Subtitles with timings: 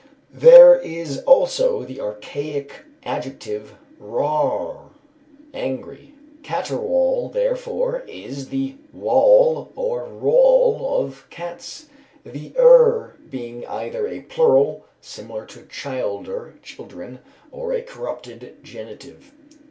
[0.33, 4.89] There is also the archaic adjective wraw
[5.53, 6.15] (angry).
[6.41, 11.85] Caterwaul, therefore, is the wawl or wrawl of cats;
[12.25, 17.19] the er being either a plural, similar to "childer" (children),
[17.51, 19.31] or a corrupted genitive.